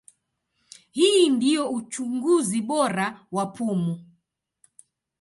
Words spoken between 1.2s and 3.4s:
ndio uchunguzi bora